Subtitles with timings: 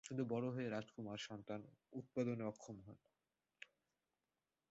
[0.05, 1.59] কিন্তু বড়ো হয়ে রাজকুমার সন্তান
[1.93, 2.97] উৎপাদনে অক্ষম হন।